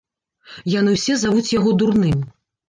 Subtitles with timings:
[0.79, 2.19] Яны ўсе завуць яго дурным.